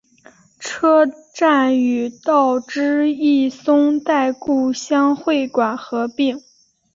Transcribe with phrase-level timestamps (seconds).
[0.59, 6.41] 车站与道之驿松代故乡会馆合并。